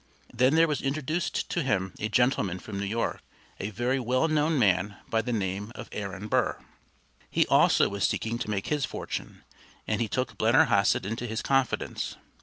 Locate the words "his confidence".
11.27-12.15